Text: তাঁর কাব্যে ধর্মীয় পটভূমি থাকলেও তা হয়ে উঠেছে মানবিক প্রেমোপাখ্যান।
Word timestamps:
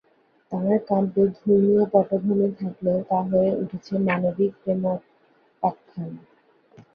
তাঁর 0.51 0.77
কাব্যে 0.87 1.23
ধর্মীয় 1.35 1.83
পটভূমি 1.93 2.47
থাকলেও 2.59 2.99
তা 3.09 3.19
হয়ে 3.29 3.51
উঠেছে 3.61 3.93
মানবিক 4.07 4.51
প্রেমোপাখ্যান। 4.61 6.11